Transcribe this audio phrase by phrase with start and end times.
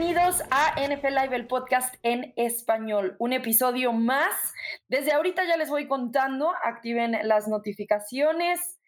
[0.00, 3.16] Bienvenidos a NFL Live, el podcast en español.
[3.18, 4.32] Un episodio más.
[4.88, 8.80] Desde ahorita ya les voy contando, activen las notificaciones,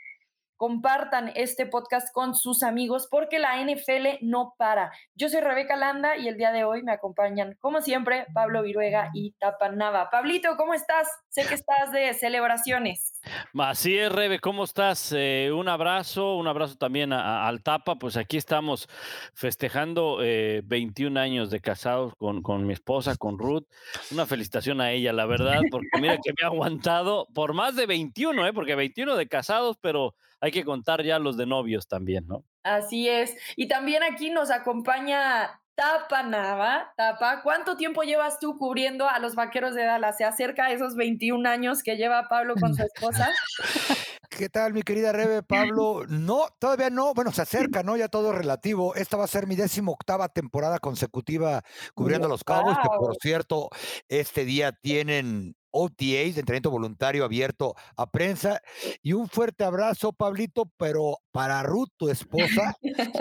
[0.57, 4.91] compartan este podcast con sus amigos porque la NFL no para.
[5.14, 9.11] Yo soy Rebeca Landa y el día de hoy me acompañan, como siempre, Pablo Viruega
[9.13, 10.09] y Tapanava.
[10.09, 11.09] Pablito, ¿cómo estás?
[11.29, 13.12] Sé que estás de celebraciones.
[13.59, 15.12] Así es, Rebe, ¿cómo estás?
[15.17, 17.96] Eh, un abrazo, un abrazo también al Tapa.
[17.96, 18.89] Pues aquí estamos
[19.35, 23.66] festejando 21 eh, años de casados con, con mi esposa, con Ruth.
[24.11, 27.86] Una felicitación a ella, la verdad, porque mira que me ha aguantado por más de
[27.86, 28.53] 21, ¿eh?
[28.53, 32.44] porque 21 de casados, pero hay que contar ya los de novios también, ¿no?
[32.64, 33.36] Así es.
[33.56, 36.92] Y también aquí nos acompaña Tapa Nava.
[36.97, 40.17] Tapa, ¿cuánto tiempo llevas tú cubriendo a los vaqueros de Dallas?
[40.17, 43.28] ¿Se acerca a esos 21 años que lleva Pablo con su esposa?
[44.31, 45.42] ¿Qué tal, mi querida Rebe?
[45.42, 47.14] Pablo, no, todavía no.
[47.14, 47.97] Bueno, se acerca, ¿no?
[47.97, 48.94] Ya todo relativo.
[48.94, 53.16] Esta va a ser mi décimo octava temporada consecutiva cubriendo a los Cowboys, que por
[53.16, 53.69] cierto,
[54.06, 55.98] este día tienen OTAs
[56.34, 58.60] de entrenamiento voluntario abierto a prensa.
[59.03, 62.77] Y un fuerte abrazo, Pablito, pero para Ruth, tu esposa,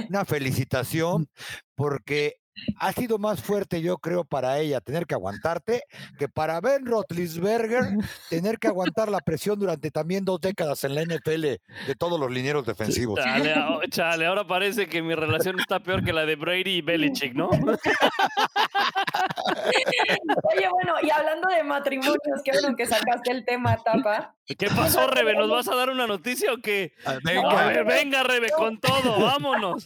[0.09, 1.27] una felicitación,
[1.75, 2.40] porque
[2.77, 5.83] ha sido más fuerte, yo creo, para ella tener que aguantarte
[6.17, 7.97] que para Ben Rotlisberger
[8.29, 12.31] tener que aguantar la presión durante también dos décadas en la NFL de todos los
[12.31, 13.19] linieros defensivos.
[13.89, 17.49] Chale, ahora parece que mi relación está peor que la de Brady y Belichick, ¿no?
[20.53, 24.35] Oye, bueno, y hablando de matrimonios, qué bueno que sacaste el tema, Tapa.
[24.55, 25.35] ¿Qué pasó, Rebe?
[25.35, 26.93] ¿Nos vas a dar una noticia o qué?
[27.05, 29.85] Ah, venga, venga, Rebe, con todo, vámonos.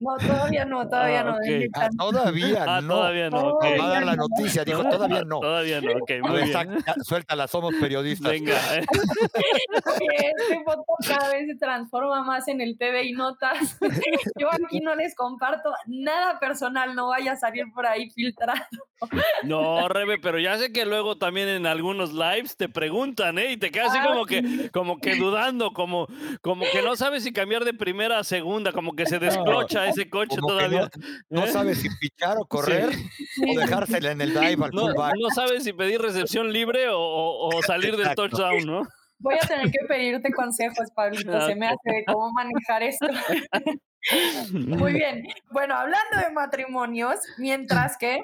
[0.00, 1.36] No, todavía no, todavía no.
[1.74, 2.94] Ah, todavía ah, no.
[2.94, 3.58] Todavía no.
[3.58, 5.40] Va a dar la noticia, dijo, todavía no.
[5.40, 6.84] Todavía no, ok, muy bien.
[7.02, 8.30] suéltala, somos periodistas.
[8.32, 8.58] Venga.
[8.78, 13.78] este podcast cada vez se transforma más en el TV y notas.
[14.38, 18.60] Yo aquí no les comparto nada personal, no vaya a salir por ahí filtrado.
[19.44, 23.52] No, Rebe, pero ya sé que luego también en algunos lives te preguntan, ¿eh?
[23.52, 26.06] Y te quedas así como que, como que dudando, como,
[26.40, 30.08] como que no sabes si cambiar de primera a segunda, como que se desclocha ese
[30.08, 30.90] coche todavía.
[31.28, 31.52] No, ¿Eh?
[31.52, 35.72] sabes si pichar o correr o dejársela en el dive al no, No sabes si
[35.72, 38.82] pedir recepción libre o, salir del touchdown, ¿no?
[39.20, 41.46] Voy a tener que pedirte consejos, Pablito.
[41.46, 43.06] Se me hace cómo manejar esto.
[44.52, 45.26] Muy bien.
[45.50, 48.22] Bueno, hablando de matrimonios, mientras que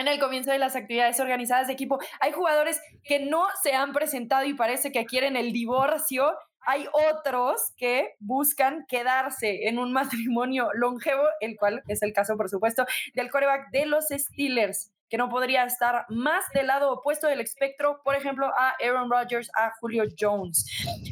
[0.00, 1.98] en el comienzo de las actividades organizadas de equipo.
[2.20, 6.34] Hay jugadores que no se han presentado y parece que quieren el divorcio.
[6.62, 12.48] Hay otros que buscan quedarse en un matrimonio longevo, el cual es el caso, por
[12.48, 17.40] supuesto, del coreback de los Steelers que no podría estar más del lado opuesto del
[17.40, 20.64] espectro, por ejemplo, a Aaron Rodgers, a Julio Jones.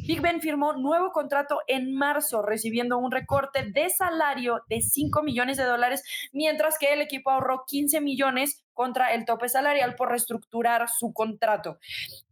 [0.07, 5.57] Big Ben firmó nuevo contrato en marzo, recibiendo un recorte de salario de 5 millones
[5.57, 10.89] de dólares, mientras que el equipo ahorró 15 millones contra el tope salarial por reestructurar
[10.89, 11.79] su contrato.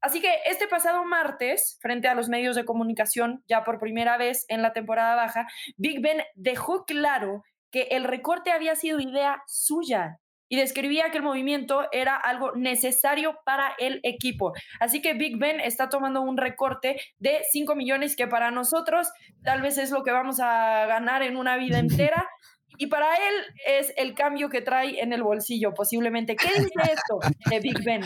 [0.00, 4.44] Así que este pasado martes, frente a los medios de comunicación, ya por primera vez
[4.48, 10.20] en la temporada baja, Big Ben dejó claro que el recorte había sido idea suya
[10.48, 14.52] y describía que el movimiento era algo necesario para el equipo.
[14.80, 19.08] Así que Big Ben está tomando un recorte de 5 millones que para nosotros
[19.42, 22.28] tal vez es lo que vamos a ganar en una vida entera.
[22.78, 23.34] Y para él
[23.66, 26.36] es el cambio que trae en el bolsillo, posiblemente.
[26.36, 27.18] ¿Qué dice esto
[27.48, 28.02] de Big Ben?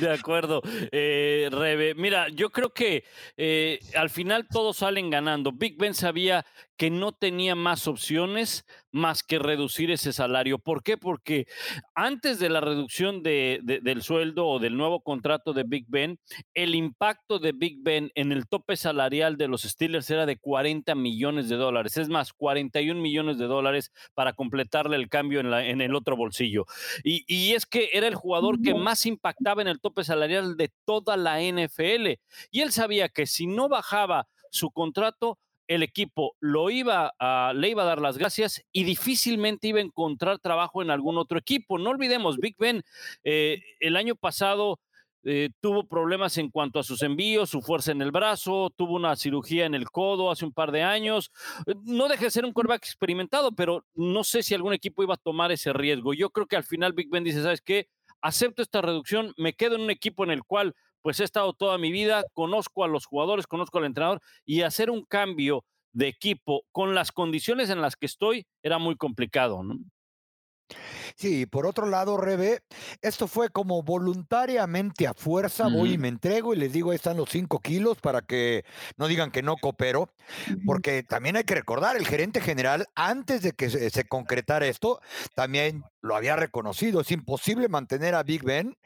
[0.00, 1.94] De acuerdo, eh, Rebe.
[1.94, 3.04] Mira, yo creo que
[3.36, 5.52] eh, al final todos salen ganando.
[5.52, 6.46] Big Ben sabía
[6.78, 10.58] que no tenía más opciones más que reducir ese salario.
[10.58, 10.96] ¿Por qué?
[10.96, 11.46] Porque
[11.94, 16.18] antes de la reducción de, del sueldo o del nuevo contrato de Big Ben,
[16.54, 20.94] el impacto de Big Ben en el tope salarial de los Steelers era de 40
[20.94, 21.96] millones de dólares.
[21.96, 26.16] Es más, 41 millones de dólares para completarle el cambio en, la, en el otro
[26.16, 26.64] bolsillo.
[27.02, 30.70] Y, y es que era el jugador que más impactaba en el tope salarial de
[30.84, 32.18] toda la NFL.
[32.52, 35.38] Y él sabía que si no bajaba su contrato,
[35.68, 39.82] el equipo lo iba a, le iba a dar las gracias y difícilmente iba a
[39.82, 41.78] encontrar trabajo en algún otro equipo.
[41.78, 42.82] No olvidemos, Big Ben
[43.22, 44.80] eh, el año pasado
[45.24, 49.14] eh, tuvo problemas en cuanto a sus envíos, su fuerza en el brazo, tuvo una
[49.14, 51.30] cirugía en el codo hace un par de años.
[51.66, 55.14] Eh, no deje de ser un quarterback experimentado, pero no sé si algún equipo iba
[55.14, 56.14] a tomar ese riesgo.
[56.14, 57.88] Yo creo que al final Big Ben dice, ¿sabes qué?
[58.22, 61.78] Acepto esta reducción, me quedo en un equipo en el cual pues he estado toda
[61.78, 66.62] mi vida, conozco a los jugadores, conozco al entrenador y hacer un cambio de equipo
[66.72, 69.76] con las condiciones en las que estoy era muy complicado, ¿no?
[71.16, 72.60] Sí, por otro lado, Rebe,
[73.00, 77.16] esto fue como voluntariamente a fuerza, voy y me entrego y les digo, ahí están
[77.16, 78.64] los cinco kilos para que
[78.96, 80.12] no digan que no coopero,
[80.66, 85.00] porque también hay que recordar, el gerente general, antes de que se, se concretara esto,
[85.34, 87.00] también lo había reconocido.
[87.00, 88.76] Es imposible mantener a Big Ben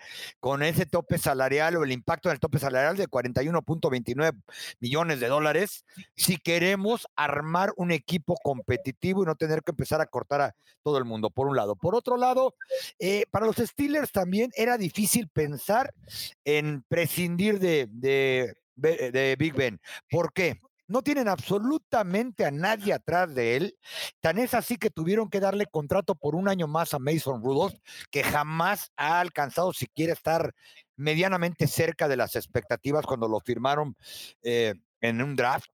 [0.41, 4.41] con ese tope salarial o el impacto del tope salarial de 41.29
[4.81, 5.85] millones de dólares
[6.17, 10.99] si queremos armar un equipo competitivo y no tener que empezar a cortar a todo
[10.99, 11.77] el mundo, por un lado.
[11.77, 12.55] Por otro lado,
[12.99, 15.95] eh, para los Steelers también era difícil pensar
[16.45, 19.81] en prescindir de, de, de Big Ben.
[20.11, 20.61] ¿Por qué?
[20.87, 23.79] No tienen absolutamente a nadie atrás de él.
[24.21, 27.79] Tan es así que tuvieron que darle contrato por un año más a Mason Rudolph,
[28.11, 30.55] que jamás ha alcanzado siquiera estar
[30.97, 33.97] medianamente cerca de las expectativas cuando lo firmaron
[34.43, 35.71] eh, en un draft,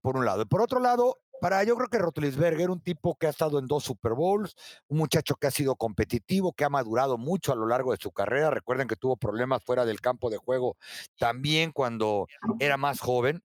[0.00, 0.46] por un lado.
[0.46, 3.84] Por otro lado, para yo creo que Rotlisberger, un tipo que ha estado en dos
[3.84, 4.54] Super Bowls,
[4.88, 8.12] un muchacho que ha sido competitivo, que ha madurado mucho a lo largo de su
[8.12, 8.50] carrera.
[8.50, 10.76] Recuerden que tuvo problemas fuera del campo de juego
[11.18, 12.26] también cuando
[12.58, 13.42] era más joven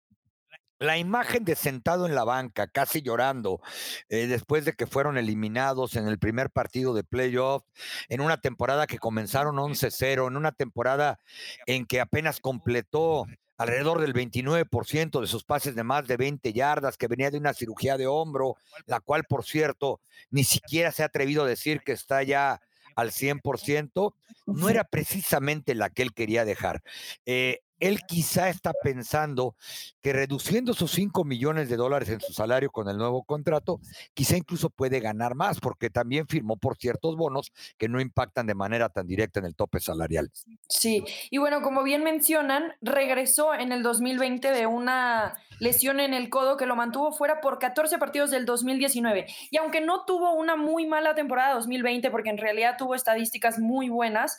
[0.80, 3.62] la imagen de sentado en la banca, casi llorando,
[4.10, 7.64] eh, después de que fueron eliminados en el primer partido de playoff,
[8.10, 11.20] en una temporada que comenzaron 11-0, en una temporada
[11.66, 13.26] en que apenas completó
[13.58, 17.54] alrededor del 29% de sus pases de más de 20 yardas, que venía de una
[17.54, 21.94] cirugía de hombro, la cual, por cierto, ni siquiera se ha atrevido a decir que
[21.94, 22.60] está ya
[22.96, 24.14] al 100%,
[24.46, 26.82] no era precisamente la que él quería dejar.
[27.26, 29.56] Eh, él quizá está pensando
[30.02, 33.80] que reduciendo sus 5 millones de dólares en su salario con el nuevo contrato,
[34.14, 38.56] quizá incluso puede ganar más, porque también firmó por ciertos bonos que no impactan de
[38.56, 40.32] manera tan directa en el tope salarial.
[40.68, 46.30] Sí, y bueno, como bien mencionan, regresó en el 2020 de una lesión en el
[46.30, 49.28] codo que lo mantuvo fuera por 14 partidos del 2019.
[49.52, 53.90] Y aunque no tuvo una muy mala temporada 2020, porque en realidad tuvo estadísticas muy
[53.90, 54.38] buenas,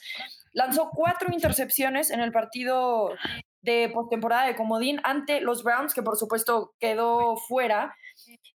[0.56, 3.10] Lanzó cuatro intercepciones en el partido
[3.60, 7.94] de postemporada de Comodín ante los Browns, que por supuesto quedó fuera.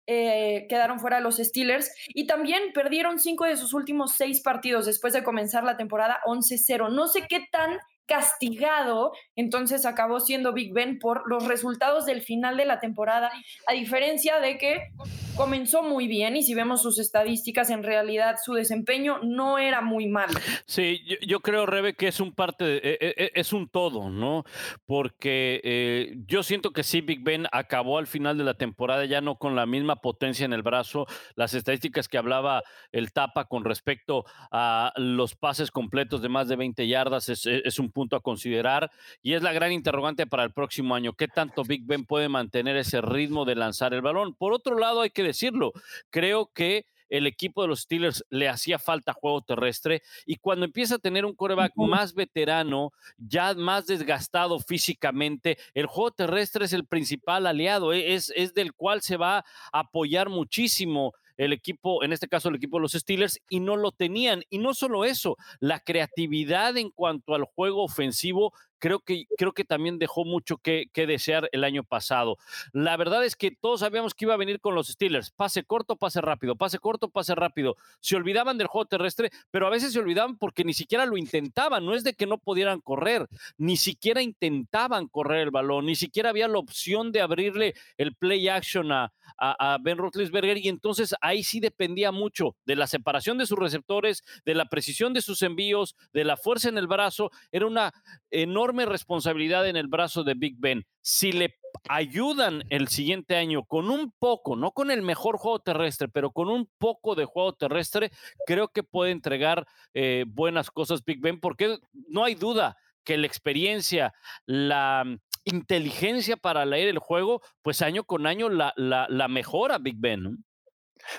[0.06, 5.12] Eh, quedaron fuera los Steelers y también perdieron cinco de sus últimos seis partidos después
[5.12, 6.90] de comenzar la temporada 11-0.
[6.90, 12.56] No sé qué tan castigado, entonces acabó siendo Big Ben por los resultados del final
[12.56, 13.30] de la temporada,
[13.66, 14.88] a diferencia de que
[15.36, 20.06] comenzó muy bien y si vemos sus estadísticas, en realidad su desempeño no era muy
[20.06, 20.38] malo.
[20.66, 24.10] Sí, yo, creo, Rebe, que es un parte, de, e, e, e, es un todo,
[24.10, 24.44] ¿no?
[24.86, 29.20] Porque eh, yo siento que sí, Big Ben acabó al final de la temporada ya
[29.20, 32.62] no con la misma potencia en el brazo, las estadísticas que hablaba
[32.92, 37.78] el Tapa con respecto a los pases completos de más de 20 yardas es, es
[37.78, 38.90] un punto a considerar
[39.22, 41.12] y es la gran interrogante para el próximo año.
[41.14, 44.34] ¿Qué tanto Big Ben puede mantener ese ritmo de lanzar el balón?
[44.34, 45.72] Por otro lado, hay que decirlo,
[46.10, 50.94] creo que el equipo de los Steelers le hacía falta juego terrestre y cuando empieza
[50.94, 56.86] a tener un coreback más veterano, ya más desgastado físicamente, el juego terrestre es el
[56.86, 62.12] principal aliado, e, es, es del cual se va a apoyar muchísimo el equipo, en
[62.12, 64.42] este caso el equipo de los Steelers, y no lo tenían.
[64.50, 69.64] Y no solo eso, la creatividad en cuanto al juego ofensivo creo que, creo que
[69.64, 72.36] también dejó mucho que, desear el año pasado.
[72.72, 75.30] La verdad es que todos sabíamos que iba a venir con los Steelers.
[75.30, 77.76] Pase corto, pase rápido, pase corto, pase rápido.
[78.00, 81.84] Se olvidaban del juego terrestre, pero a veces se olvidaban porque ni siquiera lo intentaban.
[81.84, 86.30] No es de que no pudieran correr, ni siquiera intentaban correr el balón, ni siquiera
[86.30, 91.42] había la opción de abrirle el play action a, a, Ben Roethlisberger y entonces ahí
[91.42, 95.96] sí dependía mucho de la separación de sus receptores, de la precisión de sus envíos,
[96.12, 97.30] de la fuerza en el brazo.
[97.52, 97.92] Era una
[98.30, 100.84] enorme responsabilidad en el brazo de Big Ben.
[101.00, 101.56] Si le
[101.88, 106.48] ayudan el siguiente año con un poco, no con el mejor juego terrestre, pero con
[106.48, 108.10] un poco de juego terrestre,
[108.46, 113.26] creo que puede entregar eh, buenas cosas Big Ben, porque no hay duda que la
[113.26, 114.12] experiencia,
[114.46, 115.04] la
[115.44, 120.44] inteligencia para leer el juego, pues año con año la, la, mejora Big Ben.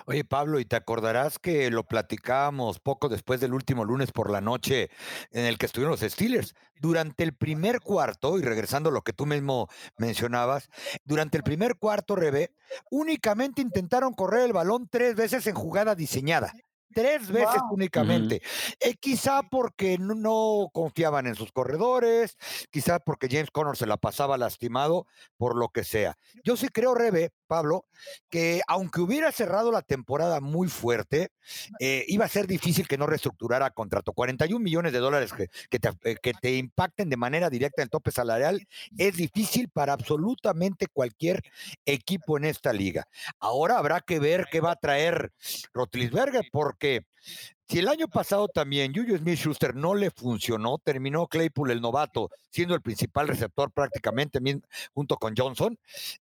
[0.06, 4.42] Oye, Pablo, y te acordarás que lo platicábamos poco después del último lunes por la
[4.42, 4.90] noche
[5.32, 6.56] en el que estuvieron los Steelers.
[6.80, 10.70] Durante el primer cuarto, y regresando a lo que tú mismo mencionabas,
[11.04, 12.54] durante el primer cuarto, Rebe,
[12.90, 16.54] únicamente intentaron correr el balón tres veces en jugada diseñada
[16.94, 18.42] tres veces únicamente.
[18.80, 22.38] Eh, quizá porque no, confiaban en sus corredores,
[22.70, 25.08] quizá porque James Conner se la pasaba lastimado,
[25.38, 26.18] por lo que sea.
[26.44, 27.86] Yo sí creo, Rebe, Pablo,
[28.30, 31.30] que aunque hubiera cerrado la temporada muy fuerte,
[31.80, 34.14] eh, iba a ser difícil que no reestructurara contrato.
[34.14, 37.88] 41 millones de dólares que, que, te, eh, que te impacten de manera directa en
[37.88, 38.66] el tope salarial
[38.98, 41.44] es difícil para absolutamente cualquier
[41.86, 43.06] equipo en esta liga.
[43.40, 45.32] Ahora habrá que ver qué va a traer
[45.74, 47.06] Rotlisberger, porque porque
[47.68, 52.32] si el año pasado también Juju Smith Schuster no le funcionó, terminó Claypool el novato
[52.50, 54.40] siendo el principal receptor prácticamente
[54.94, 55.78] junto con Johnson,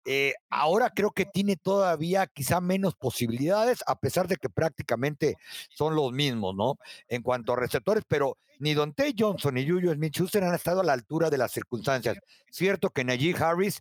[0.04, 5.36] eh, ahora creo que tiene todavía quizá menos posibilidades, a pesar de que prácticamente
[5.70, 6.76] son los mismos, ¿no?
[7.06, 10.84] En cuanto a receptores, pero ni Dante Johnson ni Juju Smith Schuster han estado a
[10.84, 12.18] la altura de las circunstancias.
[12.50, 13.78] Cierto que Najee Harris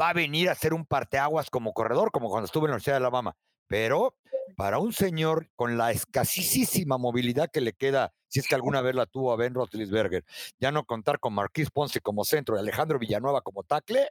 [0.00, 2.94] va a venir a ser un parteaguas como corredor, como cuando estuvo en la Universidad
[2.94, 4.16] de Alabama, pero
[4.56, 8.94] para un señor con la escasísima movilidad que le queda, si es que alguna vez
[8.94, 10.24] la tuvo a Ben Roethlisberger,
[10.60, 14.08] ya no contar con Marquis Ponce como centro y Alejandro Villanueva como tackle,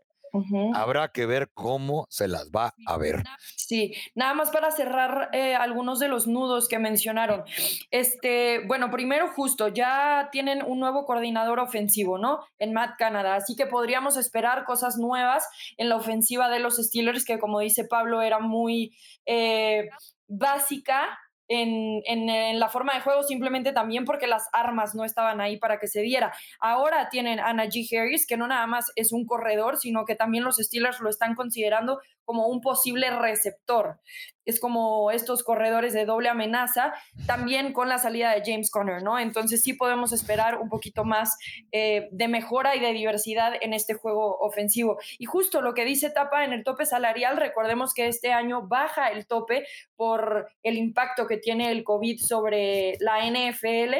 [0.74, 3.24] Habrá que ver cómo se las va a ver.
[3.56, 7.44] Sí, nada más para cerrar eh, algunos de los nudos que mencionaron.
[7.92, 12.40] Este, bueno, primero justo, ya tienen un nuevo coordinador ofensivo, ¿no?
[12.58, 15.48] En Matt Canada, así que podríamos esperar cosas nuevas
[15.78, 19.90] en la ofensiva de los Steelers, que como dice Pablo, era muy eh,
[20.28, 21.20] básica
[21.62, 25.88] en, la forma de juego, simplemente también porque las armas no estaban ahí para que
[25.88, 26.34] se diera.
[26.60, 30.44] Ahora tienen a Najee Harris, que no nada más es un corredor, sino que también
[30.44, 34.00] los Steelers lo están considerando como un posible receptor.
[34.46, 36.94] Es como estos corredores de doble amenaza,
[37.26, 39.18] también con la salida de James Conner, ¿no?
[39.18, 41.38] Entonces sí podemos esperar un poquito más
[41.72, 44.98] eh, de mejora y de diversidad en este juego ofensivo.
[45.18, 49.08] Y justo lo que dice Tapa en el tope salarial, recordemos que este año baja
[49.08, 49.66] el tope
[49.96, 53.96] por el impacto que tiene el COVID sobre la NFL.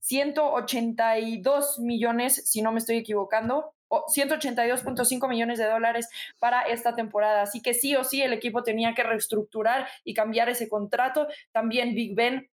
[0.00, 7.42] 182 millones, si no me estoy equivocando, 182.5 millones de dólares para esta temporada.
[7.42, 11.28] Así que sí o sí el equipo tenía que reestructurar y cambiar ese contrato.
[11.52, 12.48] También Big Ben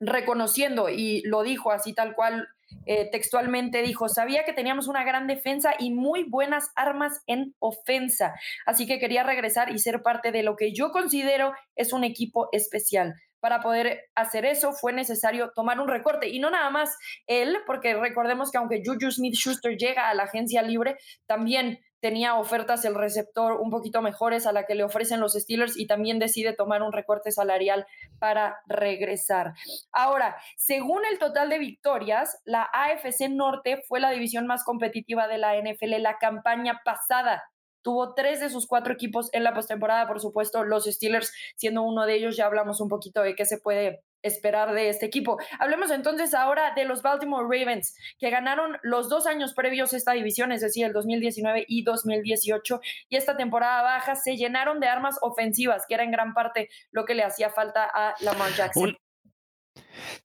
[0.00, 2.48] reconociendo, y lo dijo así tal cual
[2.86, 8.34] eh, textualmente, dijo, sabía que teníamos una gran defensa y muy buenas armas en ofensa.
[8.66, 12.48] Así que quería regresar y ser parte de lo que yo considero es un equipo
[12.52, 13.14] especial
[13.44, 16.30] para poder hacer eso fue necesario tomar un recorte.
[16.30, 16.96] Y no nada más
[17.26, 20.96] él, porque recordemos que aunque Juju Smith Schuster llega a la agencia libre,
[21.26, 25.78] también tenía ofertas el receptor un poquito mejores a la que le ofrecen los Steelers
[25.78, 27.86] y también decide tomar un recorte salarial
[28.18, 29.52] para regresar.
[29.92, 35.36] Ahora, según el total de victorias, la AFC Norte fue la división más competitiva de
[35.36, 37.44] la NFL la campaña pasada
[37.84, 42.06] Tuvo tres de sus cuatro equipos en la postemporada, por supuesto, los Steelers siendo uno
[42.06, 42.34] de ellos.
[42.34, 45.36] Ya hablamos un poquito de qué se puede esperar de este equipo.
[45.58, 50.50] Hablemos entonces ahora de los Baltimore Ravens, que ganaron los dos años previos esta división,
[50.50, 55.84] es decir, el 2019 y 2018, y esta temporada baja se llenaron de armas ofensivas,
[55.86, 58.96] que era en gran parte lo que le hacía falta a Lamar Jackson.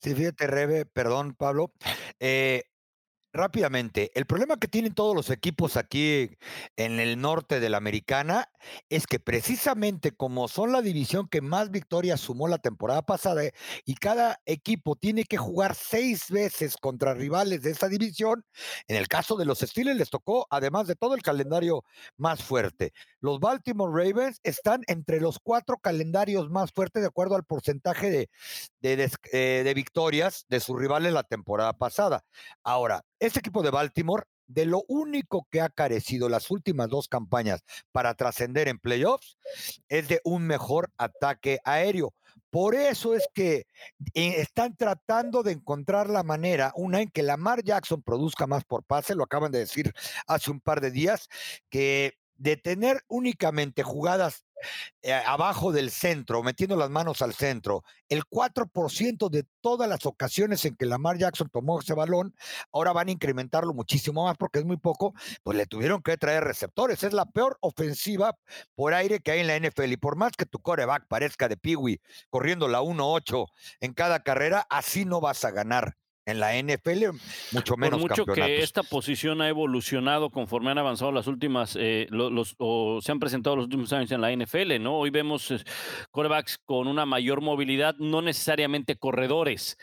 [0.01, 1.73] Sí, fíjate, Rebe, perdón, Pablo.
[2.21, 2.63] Eh,
[3.31, 6.31] Rápidamente, el problema que tienen todos los equipos aquí
[6.77, 8.49] en el norte de la americana
[8.89, 13.43] es que precisamente como son la división que más victorias sumó la temporada pasada
[13.85, 18.43] y cada equipo tiene que jugar seis veces contra rivales de esa división,
[18.87, 21.83] en el caso de los Steelers les tocó, además de todo el calendario
[22.17, 22.93] más fuerte.
[23.19, 28.29] Los Baltimore Ravens están entre los cuatro calendarios más fuertes de acuerdo al porcentaje de,
[28.81, 32.23] de, eh, de victorias de sus rivales la temporada pasada.
[32.63, 37.63] Ahora, este equipo de Baltimore, de lo único que ha carecido las últimas dos campañas
[37.91, 39.37] para trascender en playoffs,
[39.87, 42.13] es de un mejor ataque aéreo.
[42.49, 43.67] Por eso es que
[44.15, 48.83] eh, están tratando de encontrar la manera, una en que Lamar Jackson produzca más por
[48.83, 49.93] pase, lo acaban de decir
[50.25, 51.29] hace un par de días,
[51.69, 54.45] que de tener únicamente jugadas
[55.01, 60.65] eh, abajo del centro, metiendo las manos al centro, el 4% de todas las ocasiones
[60.65, 62.35] en que Lamar Jackson tomó ese balón,
[62.71, 65.13] ahora van a incrementarlo muchísimo más porque es muy poco,
[65.43, 67.03] pues le tuvieron que traer receptores.
[67.03, 68.35] Es la peor ofensiva
[68.75, 69.91] por aire que hay en la NFL.
[69.91, 73.45] Y por más que tu coreback parezca de Peewee corriendo la 1-8
[73.81, 75.98] en cada carrera, así no vas a ganar
[76.29, 77.17] en la NFL,
[77.51, 77.99] mucho menos.
[77.99, 82.99] Por mucho que esta posición ha evolucionado conforme han avanzado las últimas, eh, los, o
[83.01, 84.97] se han presentado los últimos años en la NFL, ¿no?
[84.97, 85.53] Hoy vemos
[86.11, 89.77] corebacks con una mayor movilidad, no necesariamente corredores.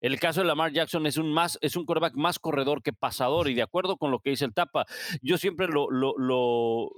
[0.00, 3.48] El caso de Lamar Jackson es un más, es un coreback más corredor que pasador,
[3.48, 4.86] y de acuerdo con lo que dice el Tapa,
[5.22, 6.90] yo siempre lo, lo, lo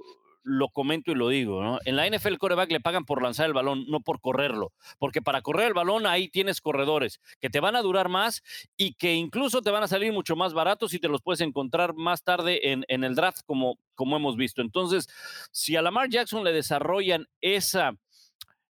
[0.45, 1.79] lo comento y lo digo, ¿no?
[1.85, 5.21] En la NFL el coreback le pagan por lanzar el balón, no por correrlo, porque
[5.21, 8.43] para correr el balón ahí tienes corredores que te van a durar más
[8.77, 11.95] y que incluso te van a salir mucho más baratos y te los puedes encontrar
[11.95, 14.61] más tarde en, en el draft como, como hemos visto.
[14.61, 15.07] Entonces,
[15.51, 17.93] si a Lamar Jackson le desarrollan esa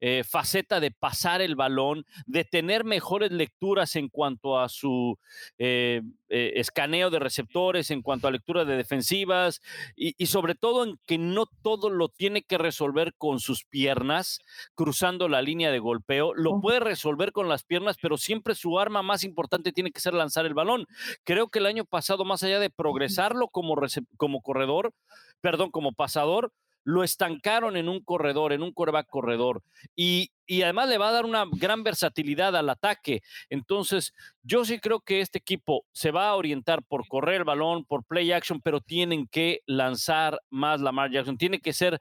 [0.00, 5.18] eh, faceta de pasar el balón, de tener mejores lecturas en cuanto a su
[5.58, 9.62] eh, eh, escaneo de receptores, en cuanto a lectura de defensivas
[9.96, 14.40] y, y, sobre todo en que no todo lo tiene que resolver con sus piernas,
[14.74, 16.34] cruzando la línea de golpeo.
[16.34, 20.12] Lo puede resolver con las piernas, pero siempre su arma más importante tiene que ser
[20.14, 20.86] lanzar el balón.
[21.24, 23.76] Creo que el año pasado, más allá de progresarlo como,
[24.16, 24.92] como corredor,
[25.40, 26.52] perdón, como pasador,
[26.86, 29.60] lo estancaron en un corredor, en un coreback corredor.
[29.96, 33.22] Y, y, además le va a dar una gran versatilidad al ataque.
[33.50, 34.14] Entonces,
[34.44, 38.04] yo sí creo que este equipo se va a orientar por correr el balón, por
[38.04, 41.36] play action, pero tienen que lanzar más Lamar Jackson.
[41.36, 42.00] Tiene que ser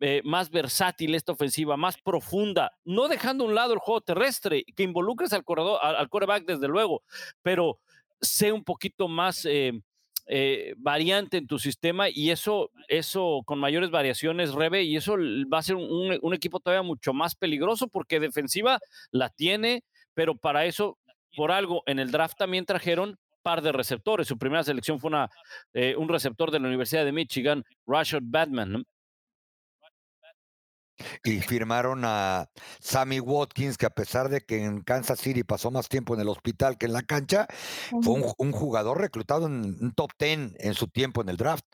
[0.00, 4.62] eh, más versátil esta ofensiva, más profunda, no dejando a un lado el juego terrestre,
[4.76, 7.02] que involucres al corredor, al, al coreback desde luego,
[7.40, 7.80] pero
[8.20, 9.72] sé un poquito más eh,
[10.30, 15.16] eh, variante en tu sistema y eso, eso con mayores variaciones, Rebe, y eso
[15.50, 18.78] va a ser un, equipo todavía mucho más peligroso porque defensiva
[19.10, 20.98] la tiene, pero para eso,
[21.34, 24.28] por algo, en el draft también trajeron par de receptores.
[24.28, 25.30] Su primera selección fue una,
[25.72, 28.84] eh, un receptor de la Universidad de Michigan, Rashad Batman.
[31.24, 32.48] Y firmaron a
[32.80, 36.28] Sammy Watkins, que a pesar de que en Kansas City pasó más tiempo en el
[36.28, 37.46] hospital que en la cancha,
[38.02, 41.64] fue un, un jugador reclutado en un top 10 en su tiempo en el draft.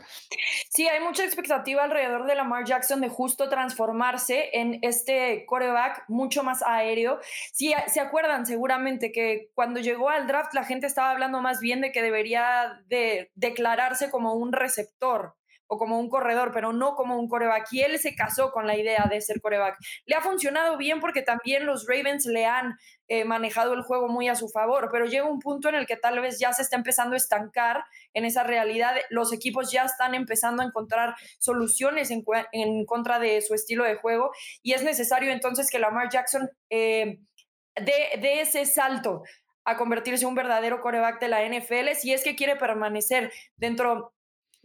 [0.70, 6.42] Sí, hay mucha expectativa alrededor de Lamar Jackson de justo transformarse en este coreback mucho
[6.42, 7.20] más aéreo.
[7.52, 11.80] Sí, se acuerdan seguramente que cuando llegó al draft la gente estaba hablando más bien
[11.80, 17.18] de que debería de declararse como un receptor o como un corredor, pero no como
[17.18, 17.68] un coreback.
[17.72, 19.78] Y él se casó con la idea de ser coreback.
[20.06, 22.76] Le ha funcionado bien porque también los Ravens le han
[23.08, 25.96] eh, manejado el juego muy a su favor, pero llega un punto en el que
[25.96, 28.94] tal vez ya se está empezando a estancar en esa realidad.
[29.10, 32.24] Los equipos ya están empezando a encontrar soluciones en,
[32.86, 34.30] contra de su estilo de juego
[34.62, 37.18] y es necesario entonces que Lamar Jackson eh,
[37.76, 39.22] dé ese salto
[39.64, 44.12] a convertirse en un verdadero coreback de la NFL si es que quiere permanecer dentro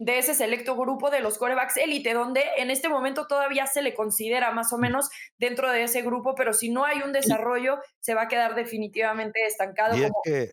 [0.00, 3.92] de ese selecto grupo de los corebacks élite, donde en este momento todavía se le
[3.92, 8.14] considera más o menos dentro de ese grupo, pero si no hay un desarrollo, se
[8.14, 9.96] va a quedar definitivamente estancado.
[9.96, 10.52] Y es como que,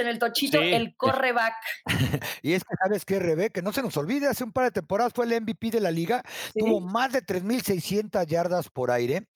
[0.00, 0.72] en el tochito, Sí.
[0.72, 1.54] el correback.
[2.42, 3.04] y es que, ¿sabes?
[3.04, 5.90] Que no se nos olvide, hace un par de temporadas fue el MVP de la
[5.90, 6.22] liga,
[6.54, 6.60] Sí.
[6.60, 9.26] tuvo más de 3.600 yardas por aire,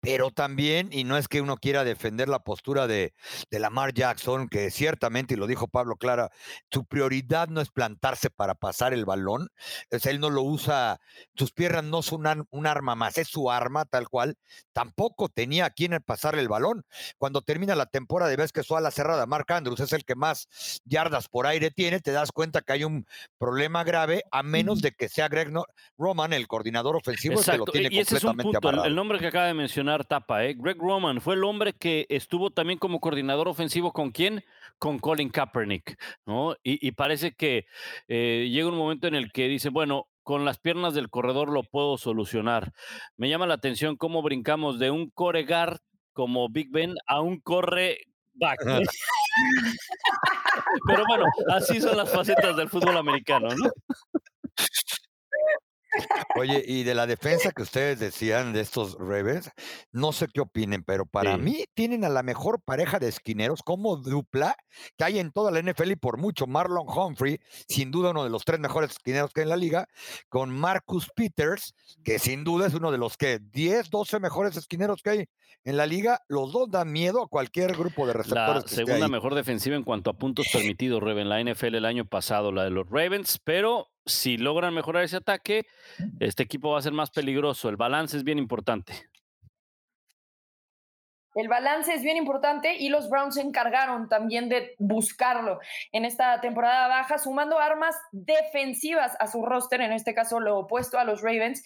[0.00, 3.14] pero también, y no es que uno quiera defender la postura de,
[3.52, 6.30] de Lamar Jackson, que ciertamente, y lo dijo Pablo Clara,
[6.72, 9.48] su prioridad no es plantarse para pasar el balón,
[9.92, 11.00] o sea, él no lo usa,
[11.34, 14.36] sus piernas no son un, ar- un arma más, es su arma tal cual,
[14.72, 16.84] tampoco tenía a quien pasarle el balón.
[17.18, 20.14] Cuando termina la temporada y ves que su ala cerrada, Mark Andrews, es el que
[20.14, 20.48] más
[20.84, 23.06] yardas por aire tiene, te das cuenta que hay un
[23.38, 27.50] problema grave, a menos de que sea Greg No- Roman, el coordinador ofensivo, el que
[27.52, 29.54] lo Exacto, tiene y ese es un completamente punto, el, el nombre que acaba de
[29.54, 30.54] mencionar Tapa, ¿eh?
[30.58, 34.44] Greg Roman fue el hombre que estuvo también como coordinador ofensivo con quién?
[34.78, 36.54] Con Colin Kaepernick, ¿no?
[36.62, 37.66] Y, y parece que
[38.08, 41.62] eh, llega un momento en el que dice, bueno, con las piernas del corredor lo
[41.62, 42.72] puedo solucionar.
[43.16, 45.78] Me llama la atención cómo brincamos de un coregar
[46.12, 47.98] como Big Ben a un corre
[48.34, 48.58] back.
[50.86, 53.70] Pero bueno, así son las facetas del fútbol americano, ¿no?
[56.36, 59.50] Oye, y de la defensa que ustedes decían de estos Ravens,
[59.92, 61.40] no sé qué opinen, pero para Sí.
[61.42, 64.56] mí tienen a la mejor pareja de esquineros como dupla
[64.96, 66.46] que hay en toda la NFL y por mucho.
[66.46, 69.86] Marlon Humphrey, sin duda uno de los tres mejores esquineros que hay en la liga,
[70.28, 75.02] con Marcus Peters, que sin duda es uno de los que 10, 12 mejores esquineros
[75.02, 75.24] que hay
[75.64, 76.20] en la liga.
[76.28, 79.10] Los dos dan miedo a cualquier grupo de La receptores esté segunda ahí.
[79.12, 82.64] mejor defensiva en cuanto a puntos permitidos, Rebe, en la NFL el año pasado, la
[82.64, 85.66] de los Ravens, pero si logran mejorar ese ataque,
[86.20, 87.68] este equipo va a ser más peligroso.
[87.68, 88.94] El balance es bien importante.
[91.36, 95.60] El balance es bien importante y los Browns se encargaron también de buscarlo
[95.92, 100.98] en esta temporada baja, sumando armas defensivas a su roster, en este caso lo opuesto
[100.98, 101.62] a los Ravens,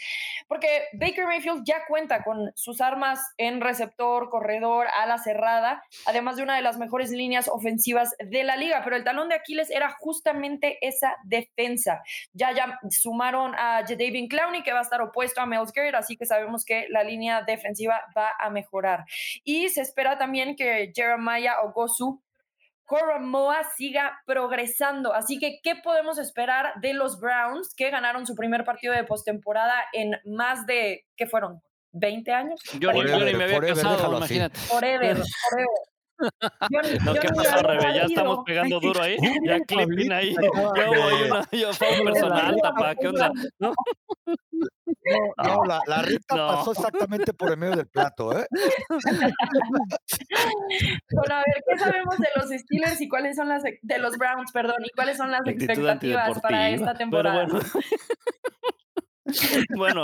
[0.49, 6.43] porque Baker Mayfield ya cuenta con sus armas en receptor, corredor, ala cerrada, además de
[6.43, 9.95] una de las mejores líneas ofensivas de la liga, pero el talón de Aquiles era
[10.01, 12.03] justamente esa defensa.
[12.33, 16.17] Ya, ya sumaron a Jadavion Clowney, que va a estar opuesto a Miles Garrett, así
[16.17, 19.05] que sabemos que la línea defensiva va a mejorar.
[19.45, 22.23] Y se espera también que Jeremiah Ogosu
[22.91, 25.15] Koromoa siga progresando.
[25.15, 29.85] Así que, ¿qué podemos esperar de los Browns que ganaron su primer partido de postemporada
[29.93, 31.63] en más de, ¿qué fueron?
[31.93, 32.61] ¿20 años?
[32.81, 34.35] Yo ni, me había forever, casado, déjalo así.
[34.35, 34.59] imagínate.
[34.59, 35.90] Forever, forever.
[36.21, 37.95] Yo No, yo ¿qué había Rebe?
[37.95, 39.17] Ya estamos pegando duro ahí.
[39.45, 40.29] Ya clipping ahí.
[40.29, 43.33] ahí de- una ya fue personal, tapa, ¿qué onda?
[43.59, 43.73] ¿No?
[45.39, 48.47] No, la, la rita pasó exactamente por el medio del plato, ¿eh?
[51.11, 54.53] Bueno, a ver, ¿qué sabemos de los Steelers y cuáles son las de los Browns,
[54.53, 57.47] perdón, y cuáles son las expectativas para esta temporada?
[57.47, 57.61] Bueno,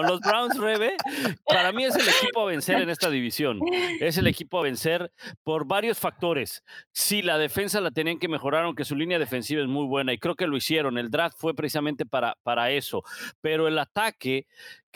[0.02, 0.96] los Browns, Rebe,
[1.44, 3.60] para mí es el equipo a vencer en esta división.
[4.00, 5.10] Es el equipo a vencer
[5.42, 6.62] por varios factores.
[6.92, 10.18] Sí, la defensa la tenían que mejorar, aunque su línea defensiva es muy buena y
[10.18, 10.98] creo que lo hicieron.
[10.98, 13.02] El draft fue precisamente para, para eso.
[13.40, 14.46] Pero el ataque,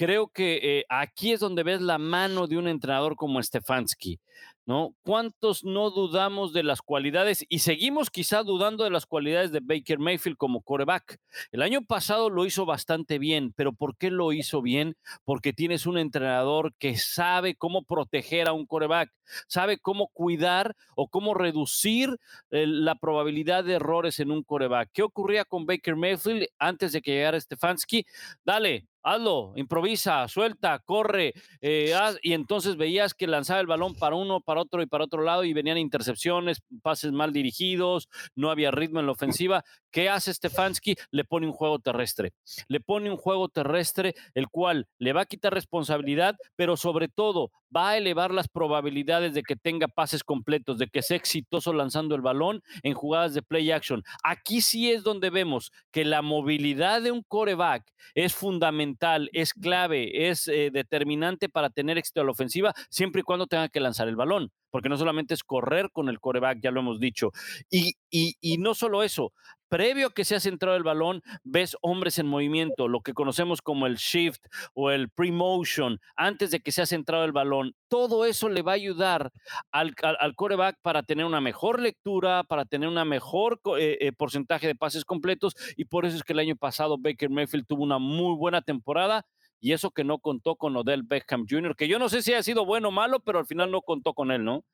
[0.00, 4.18] creo que eh, aquí es donde ves la mano de un entrenador como Stefanski.
[4.64, 4.94] ¿no?
[5.02, 9.98] ¿Cuántos no dudamos de las cualidades y seguimos quizá dudando de las cualidades de Baker
[9.98, 11.18] Mayfield como coreback?
[11.52, 14.96] El año pasado lo hizo bastante bien, pero ¿por qué lo hizo bien?
[15.24, 19.10] Porque tienes un entrenador que sabe cómo proteger a un coreback,
[19.48, 22.16] sabe cómo cuidar o cómo reducir
[22.50, 24.88] eh, la probabilidad de errores en un coreback.
[24.94, 28.06] ¿Qué ocurría con Baker Mayfield antes de que llegara Stefanski?
[28.44, 34.40] Dale, hazlo, improvisa, suelta, corre, eh, y entonces veías que lanzaba el balón para uno,
[34.40, 39.00] para otro y para otro lado y venían intercepciones, pases mal dirigidos, no había ritmo
[39.00, 39.64] en la ofensiva.
[39.90, 40.96] ¿Qué hace Stefanski?
[41.10, 42.32] Le pone un juego terrestre.
[42.68, 47.50] Le pone un juego terrestre el cual le va a quitar responsabilidad, pero sobre todo
[47.74, 52.14] va a elevar las probabilidades de que tenga pases completos, de que sea exitoso lanzando
[52.14, 54.02] el balón en jugadas de play action.
[54.22, 58.89] Aquí sí es donde vemos que la movilidad de un coreback es fundamental,
[59.32, 63.68] es clave, es eh, determinante para tener éxito a la ofensiva, siempre y cuando tenga
[63.68, 67.00] que lanzar el balón porque no solamente es correr con el coreback, ya lo hemos
[67.00, 67.32] dicho.
[67.70, 69.32] Y, y, no solo eso,
[69.70, 73.62] previo a que se ha centrado el balón, ves hombres en movimiento, lo que conocemos
[73.62, 77.74] como el shift o el pre-motion, antes de que se ha centrado el balón.
[77.88, 79.32] Todo eso le va a ayudar
[79.70, 84.66] al, al, coreback para tener una mejor lectura, para tener una mejor eh, eh, porcentaje
[84.66, 85.54] de pases completos.
[85.76, 89.24] Y por eso es que el año pasado Baker Mayfield tuvo una muy buena temporada
[89.60, 92.42] y eso que no contó con Odell Beckham Jr., que yo no sé si ha
[92.42, 94.64] sido bueno o malo, pero al final no contó con él, ¿no?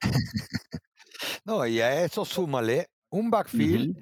[1.44, 3.96] no, y a eso súmale un backfield,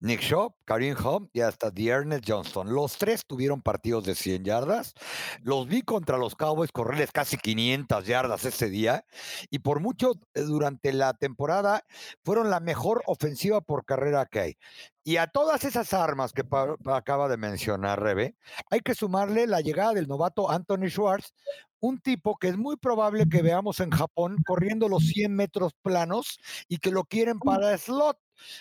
[0.00, 2.72] Nick Shaw, Karim Hunt y hasta Ernest Johnston.
[2.72, 4.94] Los tres tuvieron partidos de 100 yardas.
[5.42, 9.04] Los vi contra los Cowboys correrles casi 500 yardas ese día.
[9.50, 11.84] Y por mucho eh, durante la temporada
[12.24, 14.58] fueron la mejor ofensiva por carrera que hay.
[15.06, 16.44] Y a todas esas armas que
[16.86, 18.36] acaba de mencionar Rebe,
[18.70, 21.34] hay que sumarle la llegada del novato Anthony Schwartz,
[21.80, 26.38] un tipo que es muy probable que veamos en Japón corriendo los 100 metros planos
[26.68, 28.16] y que lo quieren para slot.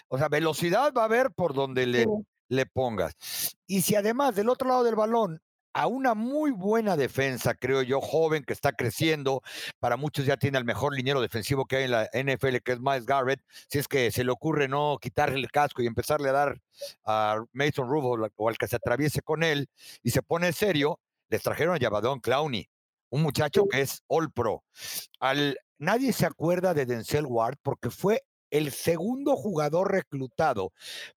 [0.07, 2.05] O sea, velocidad va a haber por donde le,
[2.49, 3.13] le pongas.
[3.67, 5.41] Y si además del otro lado del balón
[5.73, 9.41] a una muy buena defensa, creo yo, joven, que está creciendo.
[9.79, 12.79] Para muchos ya tiene el mejor liniero defensivo que hay en la NFL, que es
[12.79, 13.41] Miles Garrett.
[13.67, 16.61] Si es que se le ocurre no quitarle el casco y empezarle a dar
[17.05, 19.67] a Mason Rudolph o al que se atraviese con él
[20.03, 22.69] y se pone serio, les trajeron a Yabadón Clowney,
[23.09, 24.63] un muchacho que es All Pro.
[25.19, 30.71] Al, nadie se acuerda de Denzel Ward porque fue el segundo jugador reclutado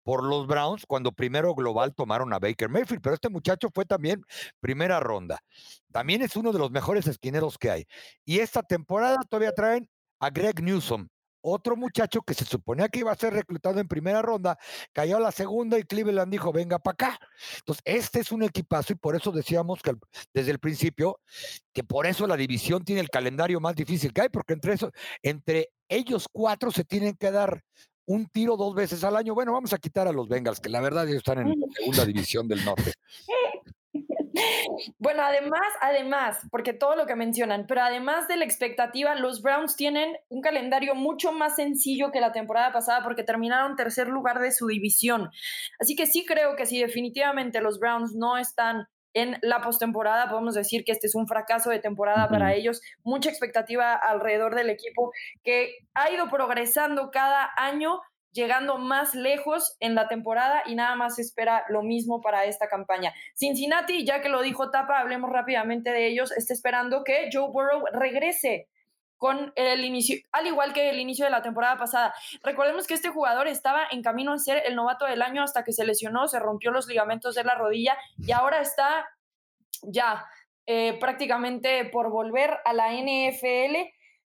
[0.05, 4.23] por los Browns cuando primero global tomaron a Baker Mayfield, pero este muchacho fue también
[4.61, 5.40] primera ronda.
[5.90, 7.87] También es uno de los mejores esquineros que hay.
[8.25, 11.09] Y esta temporada todavía traen a Greg Newsom,
[11.44, 14.59] otro muchacho que se suponía que iba a ser reclutado en primera ronda,
[14.92, 17.18] cayó a la segunda y Cleveland dijo, venga para acá.
[17.59, 19.92] Entonces, este es un equipazo y por eso decíamos que
[20.33, 21.20] desde el principio
[21.72, 24.90] que por eso la división tiene el calendario más difícil que hay, porque entre, eso,
[25.22, 27.62] entre ellos cuatro se tienen que dar
[28.07, 29.35] un tiro dos veces al año.
[29.35, 32.04] Bueno, vamos a quitar a los Bengals, que la verdad ellos están en la segunda
[32.04, 32.94] división del norte.
[34.99, 39.77] Bueno, además, además, porque todo lo que mencionan, pero además de la expectativa, los Browns
[39.77, 44.53] tienen un calendario mucho más sencillo que la temporada pasada porque terminaron tercer lugar de
[44.53, 45.31] su división.
[45.79, 50.55] Así que sí creo que si definitivamente los Browns no están en la postemporada, podemos
[50.55, 55.12] decir que este es un fracaso de temporada para ellos, mucha expectativa alrededor del equipo
[55.44, 58.01] que ha ido progresando cada año
[58.35, 63.14] llegando más lejos en la temporada y nada más espera lo mismo para esta campaña.
[63.35, 67.85] Cincinnati, ya que lo dijo Tapa, hablemos rápidamente de ellos, está esperando que Joe Burrow
[67.92, 68.68] regrese
[69.16, 72.14] con el inicio, al igual que el inicio de la temporada pasada.
[72.42, 75.73] Recordemos que este jugador estaba en camino a ser el novato del año hasta que
[75.73, 79.09] se lesionó, se rompió los ligamentos de la rodilla y ahora está
[79.83, 80.27] ya
[80.66, 83.77] eh, prácticamente por volver a la NFL,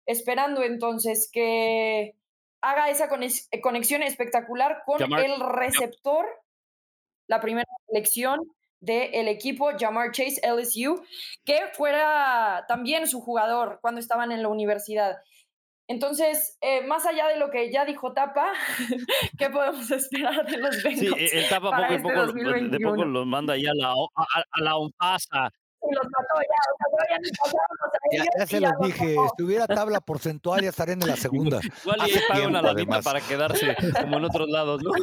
[0.06, 2.14] esperando entonces que
[2.60, 3.08] haga esa
[3.50, 6.26] eh, conexión espectacular con el receptor,
[7.28, 8.40] la primera selección
[8.80, 11.02] del equipo, Jamar Chase LSU,
[11.44, 15.16] que fuera también su jugador cuando estaban en la universidad.
[15.88, 18.52] Entonces, eh, más allá de lo que ya dijo Tapa,
[19.38, 21.30] ¿qué podemos esperar de los Bengals?
[21.30, 24.60] Sí, el Tapa poco, este poco, de poco los manda ahí a la, a, a
[24.60, 25.52] la ONPASA.
[25.88, 29.14] Sí, los mató ya, o sea, todavía ni pasamos a ya, ya se los dije,
[29.14, 31.60] si estuviera tabla porcentual ya estarían en la segunda.
[31.84, 34.90] Igual y paga una ladita para quedarse como en otros lados, ¿no?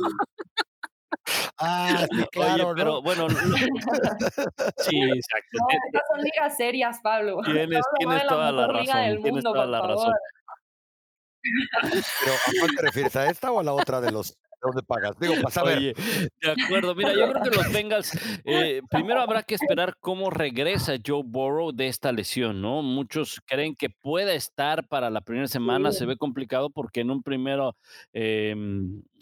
[1.58, 3.02] Ah, sí, claro, Oye, pero ¿no?
[3.02, 3.28] bueno,
[4.78, 5.58] sí, exacto.
[5.60, 7.38] No, estas son ligas serias, Pablo.
[7.46, 9.96] Tienes, tienes toda la razón, del tienes mundo, toda la favor.
[9.96, 10.14] razón.
[11.42, 13.16] Pero ¿a cuál te refieres?
[13.16, 15.18] ¿A esta o a la otra de los dónde pagas?
[15.20, 15.78] Digo, para saber.
[15.78, 15.94] Oye,
[16.42, 16.96] de acuerdo.
[16.96, 18.12] Mira, yo creo que los Bengals,
[18.46, 22.82] eh, primero habrá que esperar cómo regresa Joe Burrow de esta lesión, ¿no?
[22.82, 27.24] Muchos creen que puede estar para la primera semana, se ve complicado porque en un
[27.24, 27.76] primero
[28.14, 28.56] eh,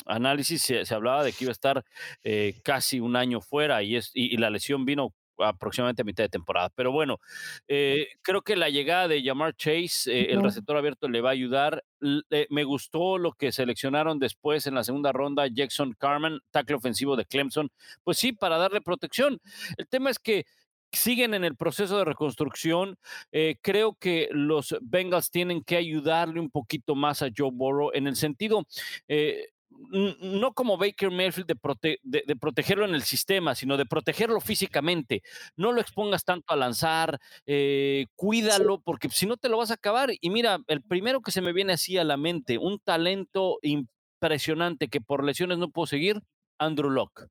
[0.06, 1.84] análisis se, se, hablaba de que iba a estar
[2.24, 6.24] eh, casi un año fuera y, es, y, y la lesión vino aproximadamente a mitad
[6.24, 6.70] de temporada.
[6.76, 7.20] Pero bueno,
[7.68, 11.34] eh, creo que la llegada de Jamar Chase, eh, el receptor abierto, le va a
[11.34, 11.84] ayudar.
[12.30, 17.16] Eh, me gustó lo que seleccionaron después en la segunda ronda, Jackson Carmen, tackle ofensivo
[17.16, 17.70] de Clemson.
[18.04, 19.40] Pues sí, para darle protección.
[19.78, 20.46] El tema es que
[20.92, 22.98] siguen en el proceso de reconstrucción.
[23.32, 28.08] Eh, creo que los Bengals tienen que ayudarle un poquito más a Joe Burrow en
[28.08, 28.66] el sentido,
[29.08, 29.48] eh,
[29.90, 34.40] no como Baker Mayfield de, prote de, de, protegerlo en el sistema, sino de protegerlo
[34.42, 35.24] físicamente.
[35.56, 39.76] No lo expongas tanto a lanzar, eh, cuídalo, porque si no te lo vas a
[39.76, 40.12] acabar.
[40.20, 44.88] Y mira, el primero que se me viene así a la mente, un talento impresionante
[44.88, 46.22] que por lesiones no puedo seguir,
[46.58, 47.28] Andrew Locke.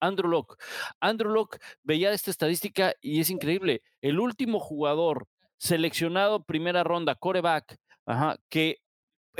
[0.00, 0.56] Andrew Locke.
[1.00, 3.82] Andrew Locke veía esta estadística y es increíble.
[4.00, 5.26] El último jugador
[5.58, 7.76] seleccionado primera ronda, coreback,
[8.48, 8.78] que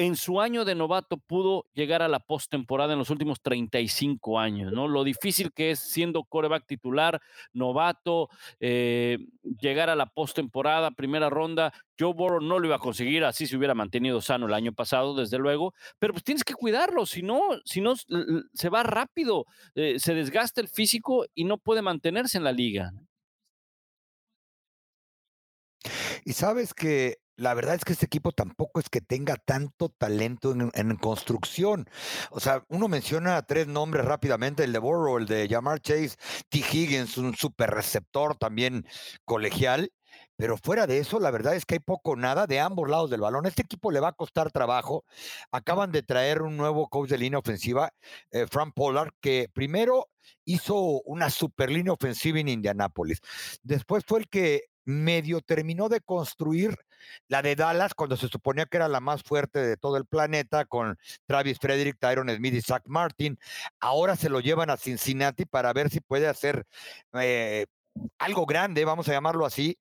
[0.00, 4.72] en su año de novato pudo llegar a la postemporada en los últimos 35 años,
[4.72, 4.88] ¿no?
[4.88, 7.20] Lo difícil que es siendo coreback titular,
[7.52, 9.18] novato, eh,
[9.60, 11.74] llegar a la postemporada, primera ronda.
[11.98, 15.14] Joe Burrow no lo iba a conseguir, así se hubiera mantenido sano el año pasado,
[15.14, 19.98] desde luego, pero pues tienes que cuidarlo, si no, si no se va rápido, eh,
[19.98, 22.94] se desgasta el físico y no puede mantenerse en la liga.
[26.24, 30.52] Y sabes que la verdad es que este equipo tampoco es que tenga tanto talento
[30.52, 31.88] en, construcción.
[32.30, 36.16] O sea, uno menciona tres nombres rápidamente, el de Burrow, el de Jamar Chase,
[36.50, 36.58] T.
[36.58, 38.86] Higgins, un super receptor también
[39.24, 39.90] colegial.
[40.36, 43.20] Pero fuera de eso, la verdad es que hay poco nada de ambos lados del
[43.20, 43.46] balón.
[43.46, 45.04] Este equipo le va a costar trabajo.
[45.50, 47.92] Acaban de traer un nuevo coach de línea ofensiva,
[48.32, 50.08] eh, Frank Pollard, que primero
[50.44, 53.20] hizo una super línea ofensiva en Indianápolis.
[53.62, 56.76] Después fue el que medio terminó de construir
[57.28, 60.64] la de Dallas cuando se suponía que era la más fuerte de todo el planeta
[60.64, 63.38] con Travis Frederick, Tyron Smith y Zach Martin.
[63.80, 66.66] Ahora se lo llevan a Cincinnati para ver si puede hacer
[67.14, 67.66] eh,
[68.18, 69.78] algo grande, vamos a llamarlo así,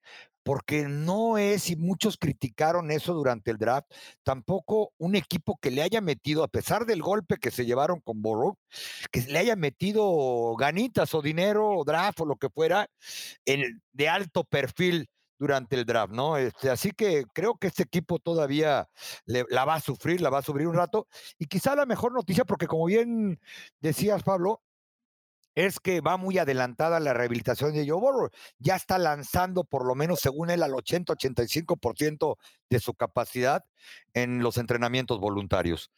[0.49, 3.85] porque no es, y muchos criticaron eso durante el draft,
[4.23, 8.23] tampoco un equipo que le haya metido, a pesar del golpe que se llevaron con
[8.23, 8.57] Burrow,
[9.11, 12.89] que le haya metido ganitas o dinero o draft o lo que fuera,
[13.45, 15.07] en, de alto perfil
[15.37, 16.35] durante el draft, ¿no?
[16.35, 18.89] Este, así que creo que este equipo todavía
[19.25, 21.07] le, la va a sufrir, la va a sufrir un rato,
[21.37, 23.39] y quizá la mejor noticia, porque como bien
[23.81, 24.63] decías, Pablo,
[25.55, 28.29] es que va muy adelantada la rehabilitación de Joe.
[28.59, 32.37] Ya está lanzando, por lo menos según él, al 80-85%
[32.69, 33.65] de su capacidad
[34.13, 35.91] en los entrenamientos voluntarios.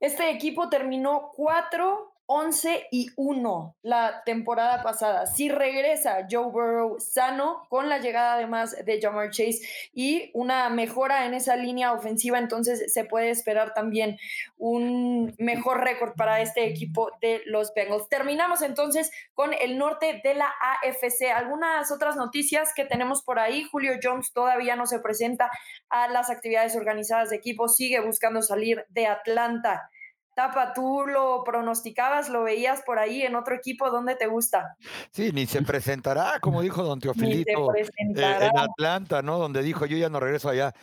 [0.00, 5.26] Este equipo terminó 4, 11 y 1 la temporada pasada.
[5.26, 9.60] Si regresa Joe Burrow sano, con la llegada además de Jamar Chase
[9.92, 14.18] y una mejora en esa línea ofensiva, entonces se puede esperar también
[14.58, 18.08] un mejor récord para este equipo de los Bengals.
[18.08, 21.30] Terminamos entonces con el norte de la AFC.
[21.34, 23.64] Algunas otras noticias que tenemos por ahí.
[23.64, 25.50] Julio Jones todavía no se presenta
[25.88, 29.90] a las actividades organizadas de equipo, sigue buscando salir de Atlanta.
[30.36, 34.76] Tapa, tú lo pronosticabas, lo veías por ahí en otro equipo, ¿dónde te gusta?
[35.10, 39.38] Sí, ni se presentará, como dijo don Teofilito, eh, en Atlanta, ¿no?
[39.38, 40.74] Donde dijo, yo ya no regreso allá.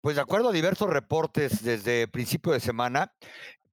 [0.00, 3.12] Pues de acuerdo a diversos reportes desde principio de semana,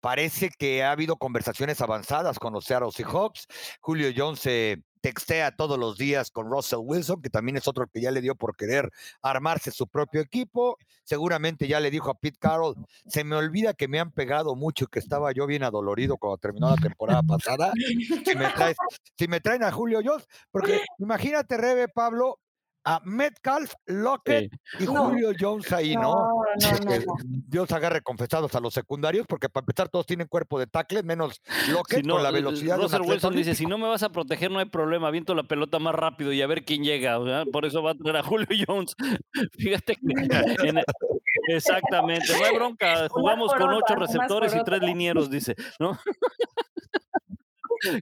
[0.01, 3.47] parece que ha habido conversaciones avanzadas con los Seattle Seahawks.
[3.79, 8.01] Julio Jones se textea todos los días con Russell Wilson, que también es otro que
[8.01, 10.77] ya le dio por querer armarse su propio equipo.
[11.03, 12.75] Seguramente ya le dijo a Pete Carroll,
[13.07, 16.37] se me olvida que me han pegado mucho y que estaba yo bien adolorido cuando
[16.37, 17.71] terminó la temporada pasada.
[18.25, 18.77] Si me, traes,
[19.17, 22.39] si me traen a Julio Jones, porque imagínate, Rebe, Pablo,
[22.83, 26.43] a Metcalf, Lockett y Julio Jones ahí, ¿no?
[27.23, 31.41] Dios agarre confesados a los secundarios, porque para empezar todos tienen cuerpo de tackle, menos
[31.69, 34.65] Lockett con la velocidad Russell Wilson dice, si no me vas a proteger no hay
[34.65, 37.19] problema, viento la pelota más rápido y a ver quién llega,
[37.51, 38.95] por eso va a tener a Julio Jones.
[39.57, 40.83] Fíjate que
[41.47, 45.97] exactamente, no hay bronca, jugamos con ocho receptores y tres linieros, dice, ¿no?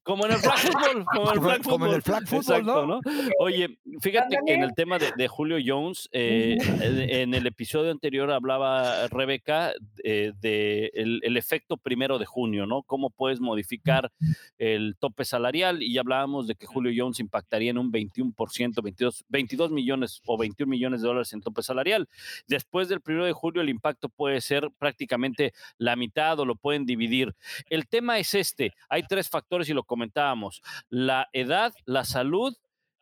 [0.03, 1.89] Como en el flag football, como en el flag football.
[1.89, 2.99] en el flag football, ¿no?
[3.39, 9.07] Oye, fíjate que en el tema de, Julio Jones, eh, en el episodio anterior hablaba
[9.07, 12.83] Rebeca eh, de el, efecto primero de junio, ¿no?
[12.83, 14.11] Cómo puedes modificar
[14.57, 19.71] el tope salarial y hablábamos de que Julio Jones impactaría en un 21%, 22, 22
[19.71, 22.07] millones o 21 millones de dólares en tope salarial.
[22.47, 26.85] Después del primero de julio el impacto puede ser prácticamente la mitad o lo pueden
[26.85, 27.35] dividir.
[27.69, 32.55] El tema es este, hay tres factores y lo comentábamos, la edad, la salud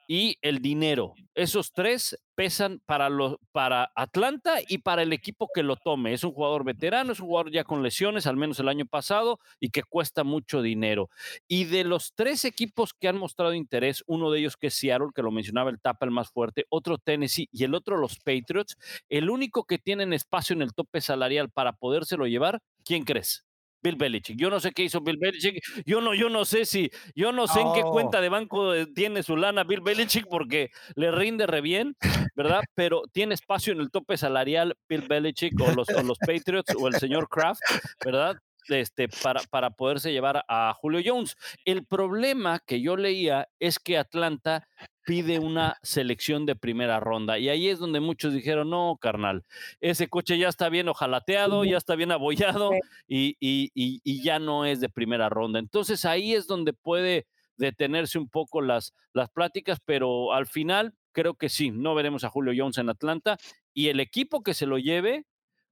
[0.08, 1.14] y el dinero.
[1.34, 3.10] Esos tres pesan para,
[3.52, 6.14] para Atlanta y para el equipo que lo tome.
[6.14, 9.40] Es un jugador veterano, es un jugador ya con lesiones, al menos el año pasado,
[9.60, 11.10] y que cuesta mucho dinero.
[11.48, 15.10] Y de los tres equipos que han mostrado interés, uno de ellos que es Seattle,
[15.14, 18.78] que lo mencionaba el tapa el más fuerte, otro Tennessee y el otro los Patriots,
[19.10, 23.46] el único que tienen espacio en el tope salarial para podérselo llevar, ¿quién crees?
[23.86, 24.36] Bill Belichick.
[24.36, 25.64] Yo no sé qué hizo Bill Belichick.
[25.86, 28.88] Yo no, yo no sé si, yo no sé en qué cuenta de banco eh,
[28.88, 31.96] tiene su lana Bill Belichick porque le rinde re bien,
[32.36, 32.62] ¿verdad?
[32.74, 36.96] Pero tiene espacio en el tope salarial Bill Belichick o los, los Patriots o el
[36.96, 37.62] señor Kraft,
[38.04, 38.38] ¿verdad?
[38.70, 41.38] Este, para, para poderse llevar a Julio Jones.
[41.64, 44.68] El problema que yo leía es que Atlanta
[45.06, 47.38] pide una selección de primera ronda.
[47.38, 49.44] Y ahí es donde muchos dijeron, no, carnal,
[49.80, 52.72] ese coche ya está bien ojalateado, ya está bien abollado
[53.08, 55.60] y, y, ya no es de primera ronda.
[55.60, 61.36] Entonces ahí es donde puede detenerse un poco las, las pláticas, pero al final creo
[61.36, 63.38] que sí, no veremos a Julio Jones en Atlanta
[63.74, 65.26] y el equipo que se lo lleve,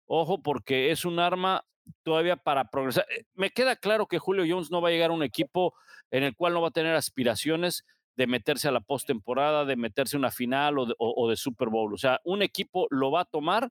[0.06, 1.66] ojo, porque es un arma
[2.04, 3.06] todavía para progresar.
[3.10, 5.74] Eh, me queda claro que Julio Jones no va a llegar a un equipo
[6.12, 10.16] en el cual no va a tener aspiraciones de meterse a la postemporada, de meterse
[10.16, 11.94] a una final o de, Super Bowl.
[11.94, 13.70] O sea, un equipo lo va a tomar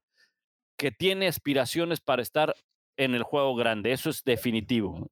[0.76, 2.54] que tiene aspiraciones para estar
[2.96, 3.92] en el juego grande.
[3.92, 5.10] Eso es definitivo.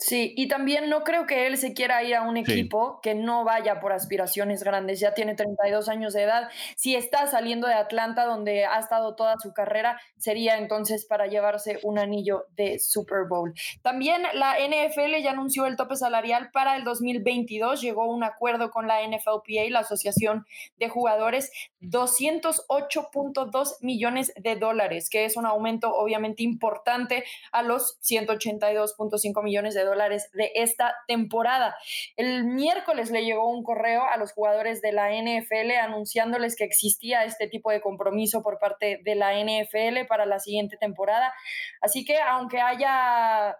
[0.00, 3.42] Sí, y también no creo que él se quiera ir a un equipo que no
[3.42, 5.00] vaya por aspiraciones grandes.
[5.00, 6.48] Ya tiene 32 años de edad.
[6.76, 11.80] Si está saliendo de Atlanta, donde ha estado toda su carrera, sería entonces para llevarse
[11.82, 13.52] un anillo de Super Bowl.
[13.82, 17.80] También la NFL ya anunció el tope salarial para el 2022.
[17.80, 20.46] Llegó a un acuerdo con la NFLPA, la Asociación
[20.78, 29.42] de Jugadores, 208.2 millones de dólares, que es un aumento obviamente importante a los 182.5
[29.42, 31.76] millones de dólares dólares de esta temporada.
[32.16, 37.24] El miércoles le llegó un correo a los jugadores de la NFL anunciándoles que existía
[37.24, 41.32] este tipo de compromiso por parte de la NFL para la siguiente temporada.
[41.80, 43.56] Así que aunque haya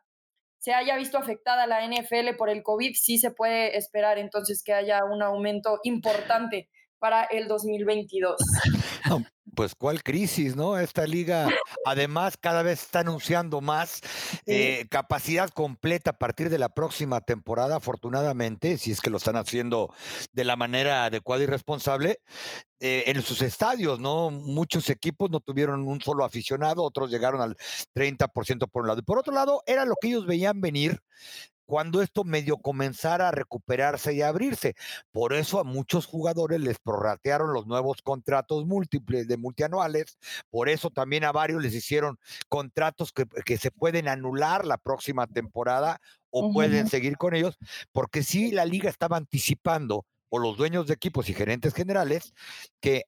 [0.59, 4.73] se haya visto afectada la NFL por el COVID, sí se puede esperar entonces que
[4.73, 8.37] haya un aumento importante para el 2022
[9.59, 10.79] pues cuál crisis, ¿no?
[10.79, 11.49] Esta liga
[11.85, 14.01] además cada vez está anunciando más
[14.47, 19.35] eh, capacidad completa a partir de la próxima temporada, afortunadamente, si es que lo están
[19.35, 19.93] haciendo
[20.33, 22.21] de la manera adecuada y responsable.
[22.81, 24.31] Eh, en sus estadios, ¿no?
[24.31, 27.57] Muchos equipos no tuvieron un solo aficionado, otros llegaron al
[27.97, 29.01] 30% por un lado.
[29.01, 31.01] Y por otro lado, era lo que ellos veían venir
[31.69, 34.75] cuando esto medio comenzara a recuperarse y a abrirse.
[35.13, 40.17] Por eso a muchos jugadores les prorratearon los nuevos contratos múltiples de multianuales,
[40.49, 46.01] por eso también a varios les hicieron contratos que, se pueden anular la próxima temporada
[46.31, 47.59] o pueden seguir con ellos,
[47.93, 52.33] porque sí la liga estaba anticipando, o los dueños de equipos y gerentes generales,
[52.81, 53.05] que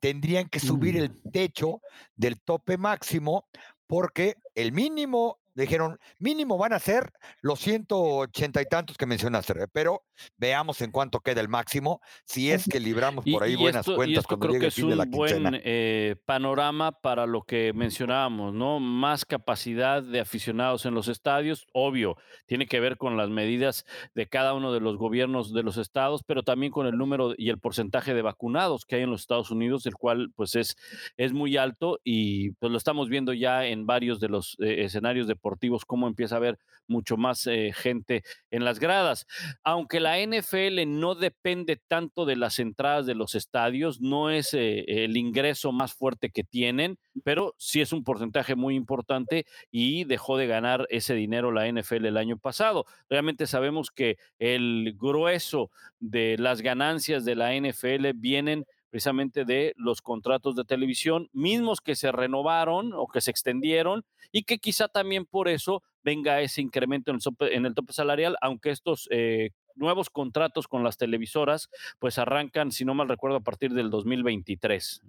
[0.00, 1.30] tendrían que subir el mm.
[1.30, 1.80] techo
[2.16, 3.46] del tope máximo
[3.86, 10.02] porque el mínimo dijeron, mínimo van a ser los 180 y tantos que mencionaste, pero
[10.36, 14.48] veamos en cuánto queda el máximo, si es que libramos por ahí buenas cuentas cuando
[14.48, 15.50] llegue el fin de la quincena.
[15.50, 18.80] buen eh, panorama para lo que mencionábamos, ¿no?
[18.80, 24.26] Más capacidad de aficionados en los estadios, obvio, tiene que ver con las medidas de
[24.26, 27.58] cada uno de los gobiernos de los estados, pero también con el número y el
[27.58, 30.76] porcentaje de vacunados que hay en los Estados Unidos, el cual pues es,
[31.16, 35.26] es muy alto y pues lo estamos viendo ya en varios de los eh, escenarios
[35.26, 39.26] deportivos deportivos, cómo empieza a haber mucho más eh, gente en las gradas.
[39.64, 44.84] Aunque la NFL no depende tanto de las entradas de los estadios, no es eh,
[44.86, 50.36] el ingreso más fuerte que tienen, pero sí es un porcentaje muy importante y dejó
[50.36, 52.84] de ganar ese dinero la NFL el año pasado.
[53.08, 60.02] Realmente sabemos que el grueso de las ganancias de la NFL vienen precisamente de los
[60.02, 65.26] contratos de televisión, mismos que se renovaron o que se extendieron y que quizá también
[65.26, 70.82] por eso venga ese incremento en el, tope, salarial, aunque estos eh, nuevos contratos con
[70.82, 71.68] las televisoras
[71.98, 75.02] pues arrancan, si no mal recuerdo, a partir del 2023.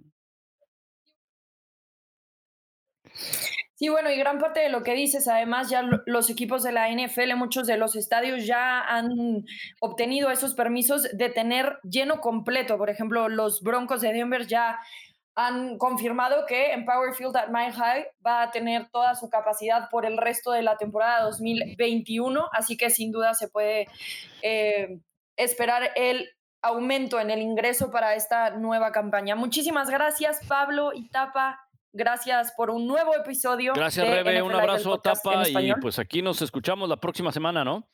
[3.82, 6.88] Sí, bueno, y gran parte de lo que dices, además ya los equipos de la
[6.88, 9.44] NFL, muchos de los estadios ya han
[9.80, 12.78] obtenido esos permisos de tener lleno completo.
[12.78, 14.78] Por ejemplo, los Broncos de Denver ya
[15.34, 19.90] han confirmado que en Power Field at Mile High va a tener toda su capacidad
[19.90, 23.88] por el resto de la temporada 2021, así que sin duda se puede
[24.42, 25.00] eh,
[25.36, 26.30] esperar el
[26.62, 29.34] aumento en el ingreso para esta nueva campaña.
[29.34, 31.58] Muchísimas gracias, Pablo y Tapa.
[31.92, 33.74] Gracias por un nuevo episodio.
[33.74, 34.42] Gracias, Rebe.
[34.42, 35.48] un abrazo, Tapa.
[35.48, 37.88] Y pues aquí nos escuchamos la próxima semana, ¿no?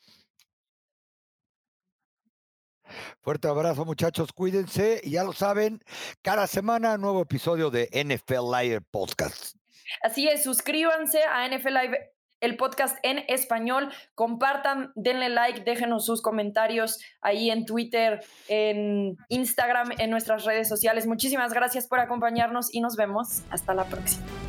[3.21, 4.31] Fuerte abrazo, muchachos.
[4.33, 5.01] Cuídense.
[5.03, 5.83] Y ya lo saben,
[6.21, 9.55] cada semana nuevo episodio de NFL Live Podcast.
[10.01, 13.89] Así es, suscríbanse a NFL Live el podcast en español.
[14.15, 21.07] Compartan, denle like, déjenos sus comentarios ahí en Twitter, en Instagram, en nuestras redes sociales.
[21.07, 24.48] Muchísimas gracias por acompañarnos y nos vemos hasta la próxima.